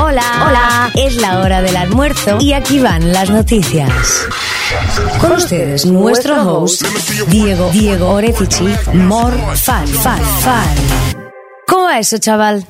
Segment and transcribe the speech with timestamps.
[0.00, 3.90] Hola, hola, es la hora del almuerzo y aquí van las noticias.
[5.20, 6.82] Con ustedes, nuestro host,
[7.28, 10.76] Diego, Diego Orefici, More Fan, Fan, Fan.
[11.66, 12.66] ¿Cómo va eso, chaval?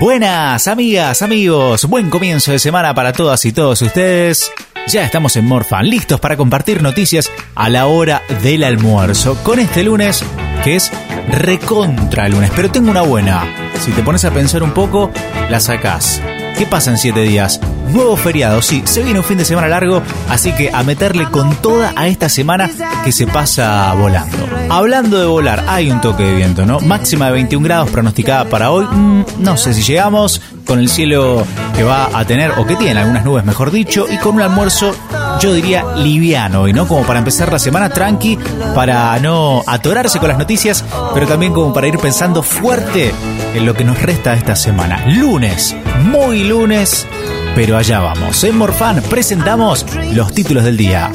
[0.00, 4.50] Buenas amigas, amigos, buen comienzo de semana para todas y todos ustedes.
[4.88, 9.36] Ya estamos en Morfan, listos para compartir noticias a la hora del almuerzo.
[9.42, 10.22] Con este lunes,
[10.62, 10.92] que es
[11.28, 13.63] recontra lunes, pero tengo una buena.
[13.80, 15.10] Si te pones a pensar un poco,
[15.50, 16.20] la sacás.
[16.56, 17.60] ¿Qué pasa en 7 días?
[17.88, 21.54] Nuevo feriado, sí, se viene un fin de semana largo, así que a meterle con
[21.56, 22.70] toda a esta semana
[23.04, 24.38] que se pasa volando.
[24.70, 26.80] Hablando de volar, hay un toque de viento, ¿no?
[26.80, 28.86] Máxima de 21 grados pronosticada para hoy.
[28.90, 31.44] Mm, no sé si llegamos, con el cielo
[31.76, 34.94] que va a tener, o que tiene algunas nubes, mejor dicho, y con un almuerzo,
[35.40, 38.38] yo diría, liviano, y no como para empezar la semana tranqui,
[38.74, 43.12] para no atorarse con las noticias, pero también como para ir pensando fuerte
[43.54, 45.04] en lo que nos resta esta semana.
[45.06, 47.06] Lunes, muy lunes,
[47.54, 48.42] pero allá vamos.
[48.44, 51.10] En Morfan presentamos los títulos del día.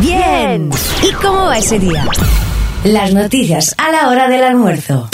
[0.00, 0.70] Bien.
[1.02, 2.06] ¿Y cómo va ese día?
[2.84, 5.08] Las noticias a la hora del almuerzo.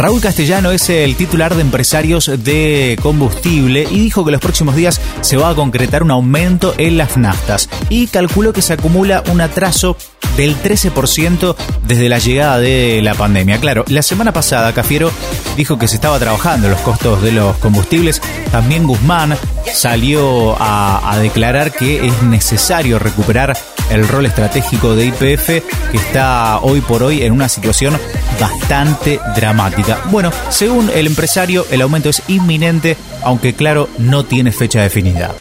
[0.00, 4.98] Raúl Castellano es el titular de empresarios de combustible y dijo que los próximos días
[5.20, 9.42] se va a concretar un aumento en las naftas y calculó que se acumula un
[9.42, 9.98] atraso
[10.38, 11.54] del 13%
[11.86, 13.58] desde la llegada de la pandemia.
[13.58, 15.12] Claro, la semana pasada Cafiero
[15.58, 18.22] dijo que se estaba trabajando los costos de los combustibles.
[18.50, 19.36] También Guzmán
[19.70, 23.54] salió a declarar que es necesario recuperar
[23.90, 27.98] el rol estratégico de IPF está hoy por hoy en una situación
[28.40, 30.00] bastante dramática.
[30.10, 35.34] Bueno, según el empresario, el aumento es inminente, aunque claro, no tiene fecha definida.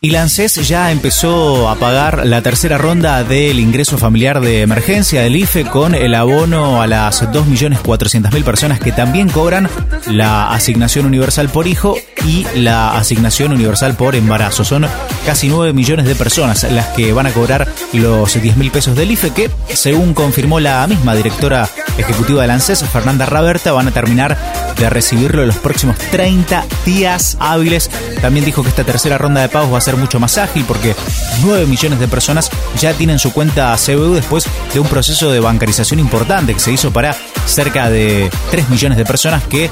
[0.00, 5.22] Y la ANSES ya empezó a pagar la tercera ronda del ingreso familiar de emergencia
[5.22, 9.68] del IFE con el abono a las 2.400.000 personas que también cobran
[10.06, 14.64] la asignación universal por hijo y la asignación universal por embarazo.
[14.64, 14.86] Son
[15.26, 19.30] casi 9 millones de personas las que van a cobrar los 10.000 pesos del IFE
[19.32, 24.38] que, según confirmó la misma directora ejecutiva de la ANSES, Fernanda Raberta, van a terminar
[24.78, 27.90] de recibirlo en los próximos 30 días hábiles.
[28.20, 30.94] También dijo que esta tercera ronda de pagos va a ser mucho más ágil porque
[31.42, 36.00] 9 millones de personas ya tienen su cuenta CBU después de un proceso de bancarización
[36.00, 37.16] importante que se hizo para
[37.46, 39.70] cerca de 3 millones de personas que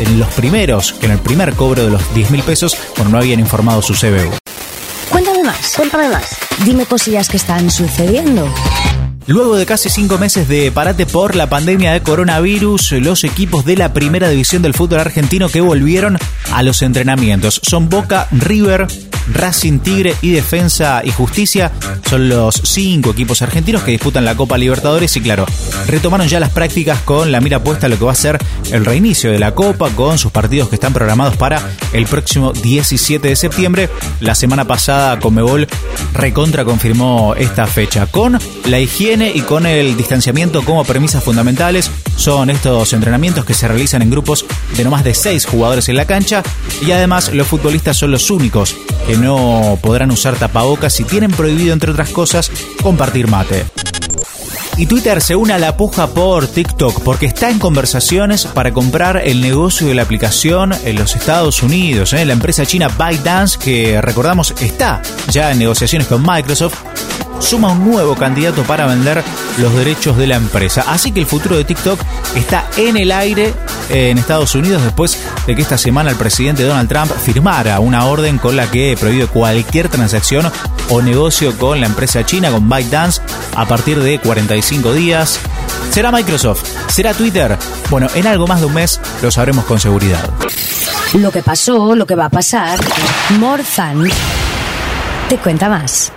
[0.00, 3.18] en los primeros, que en el primer cobro de los 10 mil pesos, bueno, no
[3.18, 4.32] habían informado su CBU.
[5.10, 6.36] Cuéntame más, cuéntame más.
[6.64, 8.48] Dime cosillas que están sucediendo.
[9.28, 13.76] Luego de casi cinco meses de parate por la pandemia de coronavirus, los equipos de
[13.76, 16.16] la primera división del fútbol argentino que volvieron
[16.50, 18.86] a los entrenamientos son Boca, River,
[19.32, 21.72] Racing Tigre y Defensa y Justicia.
[22.08, 25.46] Son los cinco equipos argentinos que disputan la Copa Libertadores y claro,
[25.86, 28.38] retomaron ya las prácticas con la mira puesta a lo que va a ser
[28.72, 31.60] el reinicio de la Copa con sus partidos que están programados para
[31.92, 33.88] el próximo 17 de septiembre.
[34.20, 35.66] La semana pasada Comebol
[36.14, 41.90] recontra confirmó esta fecha con la higiene y con el distanciamiento como premisas fundamentales.
[42.18, 44.44] Son estos entrenamientos que se realizan en grupos
[44.76, 46.42] de no más de seis jugadores en la cancha
[46.84, 51.72] y además los futbolistas son los únicos que no podrán usar tapabocas y tienen prohibido,
[51.72, 52.50] entre otras cosas,
[52.82, 53.64] compartir mate.
[54.78, 59.20] Y Twitter se une a la puja por TikTok porque está en conversaciones para comprar
[59.24, 62.12] el negocio de la aplicación en los Estados Unidos.
[62.12, 62.24] ¿eh?
[62.24, 66.76] La empresa china ByteDance, que recordamos está ya en negociaciones con Microsoft,
[67.40, 69.24] suma un nuevo candidato para vender
[69.58, 70.84] los derechos de la empresa.
[70.86, 72.00] Así que el futuro de TikTok
[72.36, 73.54] está en el aire
[73.90, 78.38] en Estados Unidos después de que esta semana el presidente Donald Trump firmara una orden
[78.38, 80.50] con la que prohíbe cualquier transacción
[80.90, 83.20] o negocio con la empresa china, con ByteDance,
[83.54, 85.40] a partir de 45 días.
[85.90, 86.64] ¿Será Microsoft?
[86.88, 87.56] ¿Será Twitter?
[87.90, 90.28] Bueno, en algo más de un mes lo sabremos con seguridad.
[91.14, 92.78] Lo que pasó, lo que va a pasar.
[93.38, 94.08] Morzan
[95.28, 96.12] te cuenta más.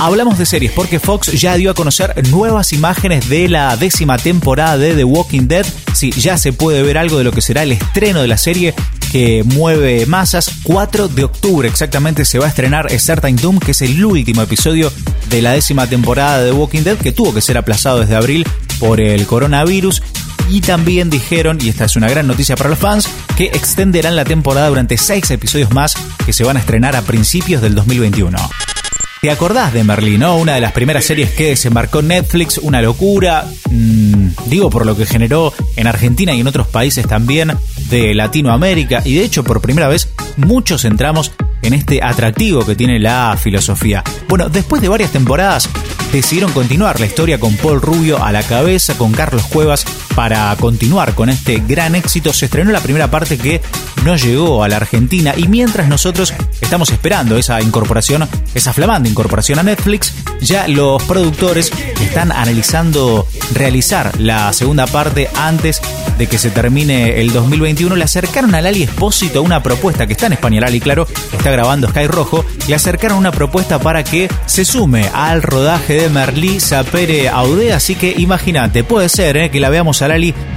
[0.00, 4.78] Hablamos de series porque Fox ya dio a conocer nuevas imágenes de la décima temporada
[4.78, 5.66] de The Walking Dead.
[5.92, 8.74] Sí, ya se puede ver algo de lo que será el estreno de la serie
[9.10, 10.50] que mueve masas.
[10.62, 14.42] 4 de octubre exactamente se va a estrenar A Certain Doom, que es el último
[14.42, 14.92] episodio
[15.30, 18.46] de la décima temporada de Walking Dead, que tuvo que ser aplazado desde abril
[18.78, 20.02] por el coronavirus.
[20.50, 24.24] Y también dijeron, y esta es una gran noticia para los fans, que extenderán la
[24.24, 25.94] temporada durante 6 episodios más
[26.24, 28.38] que se van a estrenar a principios del 2021.
[29.20, 30.36] ¿Te acordás de Merlin, no?
[30.36, 35.06] Una de las primeras series que desembarcó Netflix, una locura, mmm, digo por lo que
[35.06, 37.52] generó en Argentina y en otros países también
[37.90, 41.32] de Latinoamérica y de hecho por primera vez muchos entramos
[41.62, 44.02] en este atractivo que tiene la filosofía.
[44.28, 45.68] Bueno, después de varias temporadas
[46.12, 49.84] decidieron continuar la historia con Paul Rubio a la cabeza, con Carlos Cuevas
[50.18, 53.60] para continuar con este gran éxito, se estrenó la primera parte que
[54.04, 59.60] no llegó a la Argentina y mientras nosotros estamos esperando esa incorporación, esa flamante incorporación
[59.60, 61.70] a Netflix, ya los productores
[62.00, 65.80] están analizando realizar la segunda parte antes
[66.18, 67.94] de que se termine el 2021.
[67.94, 71.88] Le acercaron a Lali Espósito una propuesta que está en España, Lali, claro, está grabando
[71.88, 77.28] Sky Rojo, le acercaron una propuesta para que se sume al rodaje de Merlí Sapere
[77.28, 80.07] Aude, así que imagínate, puede ser eh, que la veamos a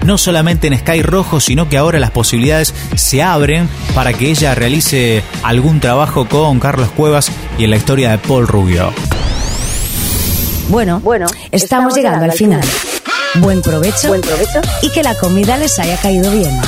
[0.06, 4.56] No solamente en Sky Rojo, sino que ahora las posibilidades se abren para que ella
[4.56, 8.92] realice algún trabajo con Carlos Cuevas y en la historia de Paul Rubio.
[10.70, 12.62] Bueno, bueno, estamos, llegando, al final.
[13.36, 16.60] Buen provecho, Buen provecho y que la comida les haya caído bien.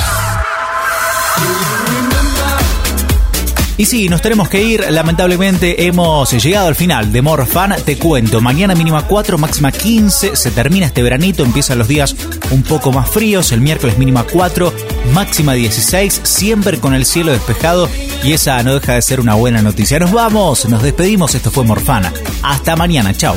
[3.78, 4.86] Y sí, nos tenemos que ir.
[4.92, 7.76] Lamentablemente hemos llegado al final de More Fan.
[7.84, 10.36] Te cuento, mañana mínima 4, máxima 15.
[10.36, 12.16] Se termina este veranito, empiezan los días
[12.52, 13.52] un poco más fríos.
[13.52, 14.72] El miércoles mínima 4,
[15.14, 16.22] máxima 16.
[16.24, 17.90] Siempre con el cielo despejado.
[18.24, 20.00] Y esa no deja de ser una buena noticia.
[20.00, 21.34] Nos vamos, nos despedimos.
[21.34, 22.14] Esto fue Morfana.
[22.44, 23.36] Hasta mañana, chao.